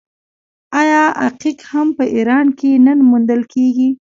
آیا 0.81 1.03
عقیق 1.27 1.59
هم 1.71 1.87
په 1.97 2.03
ایران 2.15 2.47
کې 2.59 2.71
نه 2.85 2.91
موندل 3.09 3.41
کیږي؟ 3.53 3.89